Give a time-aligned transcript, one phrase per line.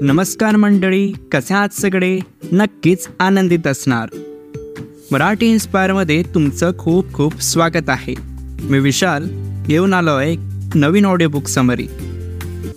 [0.00, 2.18] नमस्कार मंडळी कसे आहात सगळे?
[2.52, 4.08] नक्कीच आनंदित असणार.
[5.12, 8.14] मराठी इन्स्पायरमध्ये तुमचं खूप खूप स्वागत आहे.
[8.62, 9.28] मी विशाल
[9.68, 10.36] येऊन आलो आहे
[10.74, 11.86] नवीन ऑडिओ बुक समरी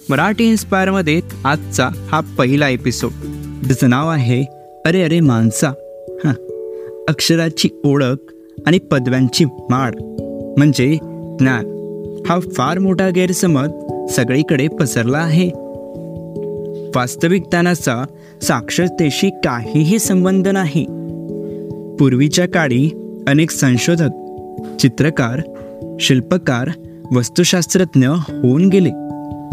[0.09, 3.11] मराठी इन्स्पायरमध्ये आजचा हा पहिला एपिसोड
[3.67, 4.43] त्याचं नाव आहे
[4.85, 5.69] अरे अरे माणसा
[6.25, 6.33] हां.
[7.09, 8.33] अक्षराची ओळख
[8.67, 9.91] आणि पदव्यांची माळ.
[10.57, 10.95] म्हणजे
[11.39, 11.65] ज्ञान.
[12.29, 13.69] हा फार मोठा गैरसमज
[14.11, 15.60] सगळीकडे पसरला आहे.
[16.95, 18.05] वास्तविक ज्ञानाचा
[18.41, 20.85] साक्षरतेशी काहीही संबंध नाही.
[21.99, 22.89] पूर्वीच्या काळी
[23.27, 24.09] अनेक संशोधक
[24.79, 25.41] चित्रकार
[25.99, 26.69] शिल्पकार
[27.11, 28.89] वस्तुशास्त्रज्ञ होऊन गेले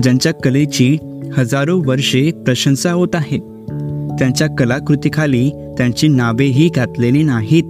[0.03, 0.99] ज्यांच्या कलेची
[1.37, 3.39] हजारो वर्षे प्रशंसा होत आहे
[4.19, 7.65] त्यांच्या कलाकृतीखाली त्यांची नावेही घातलेली नाहीत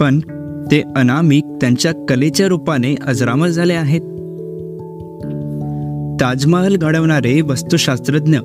[0.00, 0.18] पण
[0.70, 4.00] ते अनामिक त्यांच्या कलेच्या रूपाने अजरामर झाले आहेत.
[6.20, 8.38] ताजमहल घडवणारे वस्तुशास्त्रज्ञ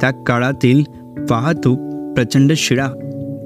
[0.00, 0.82] त्या काळातील
[1.30, 1.78] वाहतूक
[2.14, 2.88] प्रचंड शिळा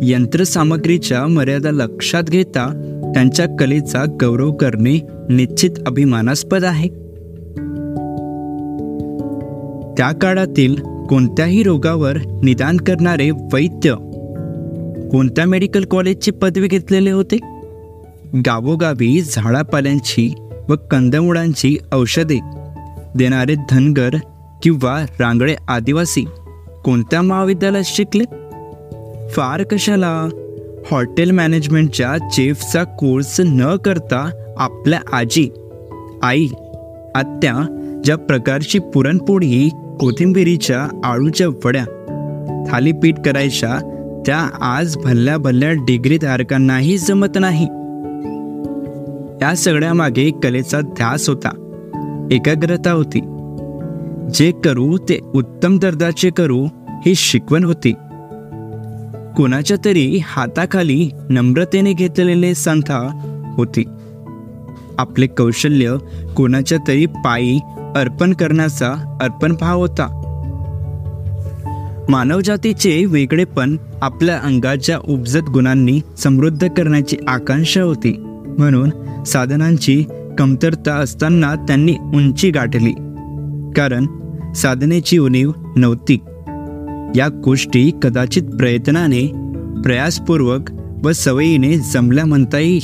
[0.02, 2.66] यंत्रसामग्रीच्या मर्यादा लक्षात घेता
[3.14, 6.88] त्यांच्या कलेचा गौरव करणे निश्चित अभिमानास्पद आहे.
[9.98, 10.74] त्या काळातील
[11.08, 13.94] कोणत्याही रोगावर निदान करणारे वैद्य
[15.12, 17.36] कोणत्या मेडिकल कॉलेजची पदवी घेतलेले होते?
[18.46, 20.34] गावोगावी झाडापाल्यांची
[20.68, 22.38] व कंदमुळांची औषधे
[23.16, 24.08] देणारे धनगर
[24.62, 26.24] किंवा रांगडे आदिवासी
[26.84, 28.24] कोणत्या महाविद्यालयात शिकले?
[29.30, 30.28] फार कशाला?
[30.90, 35.50] हॉटेल मॅनेजमेंटच्या चेफचा कोर्स न करता आपल्या आजी
[36.22, 36.46] आई
[37.14, 39.68] आत्या ज्या प्रकारची पुरणपोळी
[40.00, 41.84] कोथिंबिरीच्या आळूच्या वड्या
[42.70, 47.66] थालीपीठ करायच्या त्या आज भल्ल्या भल्ल्या डिग्रीधारकांनाही जमत नाही.
[49.42, 51.48] या सगळ्यामागे कलेचा ध्यास होता.
[52.30, 53.20] एकाग्रता होती.
[54.34, 56.66] जे करू ते उत्तम दर्जाचे करू
[57.06, 57.92] ही शिकवण होती.
[59.36, 63.20] कोणाच्या तरी हाताखाली नम्रतेने घेतलेले संथा
[63.56, 63.84] होती.
[64.98, 65.96] आपले कौशल्य
[66.36, 67.58] कोणाच्या तरी पायी
[67.96, 70.16] अर्पण करण्याचा अर्पण भाव होता.
[72.08, 78.12] मानवजातीचे वेगळेपण आपल्या अंगाच्या उपजत गुणांनी समृद्ध करण्याची आकांक्षा होती.
[78.58, 78.90] म्हणून
[79.24, 80.04] साधनांची
[80.38, 82.92] कमतरता असताना त्यांनी उंची गाठली.
[83.76, 84.06] कारण
[84.54, 86.18] साधनेची उणीव नव्हती
[87.16, 89.32] या गोष्टी कदाचित प्रयत्नाने
[89.82, 90.70] प्रयासपूर्वक
[91.04, 92.82] व सवयीने जमल्या म्हणता येईल.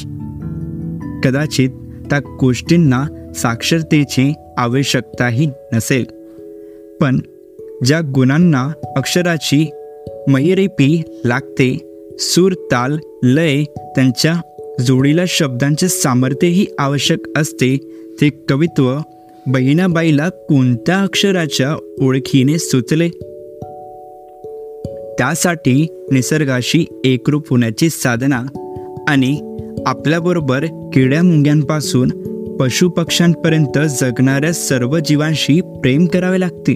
[1.24, 1.70] कदाचित
[2.10, 6.04] त्या गोष्टींना साक्षरतेची आवश्यकताही नसेल.
[7.00, 7.20] पण
[7.84, 9.70] ज्या गुणांना अक्षराची
[10.28, 11.78] महिरेपी लागते
[12.18, 14.34] सूर ताल लय त्यांच्या
[14.80, 17.76] जोडीला शब्दांचे सामर्थ्यही आवश्यक असते
[18.20, 18.98] ते कवित्व
[19.46, 23.08] बहिणाबाईला कोणत्या अक्षराच्या ओळखीने सुचले?
[25.18, 28.42] त्यासाठी निसर्गाशी एकरूप होण्याची साधना
[29.08, 29.56] आणि
[29.86, 32.08] आपल्याबरोबर किड्या मुंग्यांपासून
[32.56, 36.74] पशुपक्ष्यांपर्यंत जगणाऱ्या सर्व जीवांशी प्रेम करावे लागते.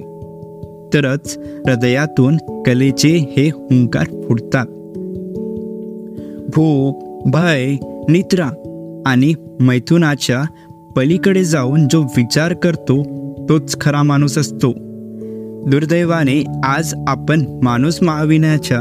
[0.94, 4.66] तरच हृदयातून कलेचे हे हुंकार फुटतात.
[6.48, 7.76] भूक भय
[8.08, 8.50] निद्रा
[9.06, 10.42] आणि मैथुनाच्या
[10.96, 13.02] पलीकडे जाऊन जो विचार करतो
[13.48, 14.72] तोच खरा माणूस असतो.
[15.66, 18.80] दुर्दैवाने आज आपण माणूस महाविण्याच्या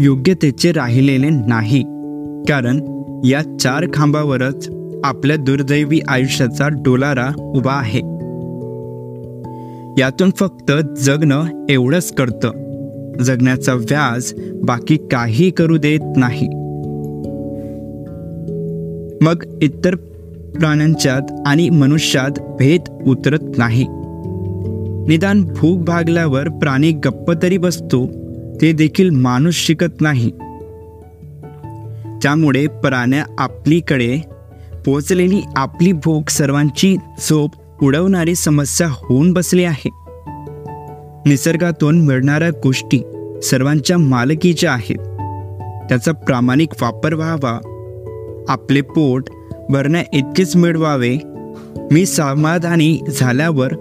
[0.00, 1.82] योग्यतेचे राहिलेले नाही.
[2.48, 4.70] कारण या चार खांबावरच
[5.04, 8.00] आपल्या दुर्दैवी आयुष्याचा डोलारा उभा आहे.
[10.00, 12.50] यातून फक्त जगणं एवढंच करतं
[13.22, 14.34] जगण्याचा व्याज
[14.64, 16.48] बाकी काही करू देत नाही.
[19.20, 19.96] मग इतर
[20.58, 23.86] प्राण्यांच्यात आणि मनुष्यात भेद उतरत नाही.
[25.08, 28.06] निदान भूक भागल्यावर प्राणी गप्प तरी बसतो
[28.60, 30.30] ते देखील माणूस शिकत नाही.
[32.22, 34.20] त्यामुळे प्राण्या आपलीकडे
[34.86, 37.50] पोचलेली आपली भूक सर्वांची झोप
[37.82, 39.90] उडवणारी समस्या होऊन बसली आहे.
[41.26, 42.98] निसर्गातून मिळणाऱ्या गोष्टी
[43.42, 44.96] सर्वांच्या मालकीच्या आहेत.
[45.88, 47.58] त्याचा प्रामाणिक वापर व्हावा.
[48.48, 49.24] आपले पोट
[49.70, 51.18] भरण्या इतकेच मिळवावे
[51.92, 53.72] मी समाधानी झाल्यावर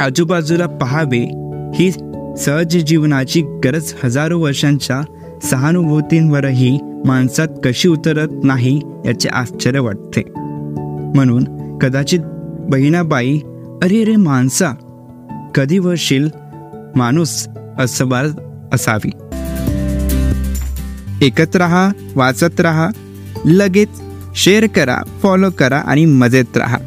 [0.00, 1.30] आजूबाजूला पहावे.
[1.74, 1.90] ही
[2.38, 5.00] सहज जीवनाची गरज हजारो वर्षांच्या
[5.42, 10.22] सहानुभूतींवरही माणसात कशी उतरत नाही याचे आश्चर्य वाटते.
[11.14, 12.20] म्हणून कदाचित
[12.70, 13.40] बहिणाबाई
[13.82, 14.74] अरे रे माणसा
[15.54, 16.28] कधी वशील
[16.96, 18.08] माणूस असं
[18.72, 19.10] असावी.
[21.26, 22.88] एकत्र रहा वाचत रहा
[23.44, 23.88] लगेच
[24.38, 26.78] शेअर करा फॉलो करा आणि मजेत राहा.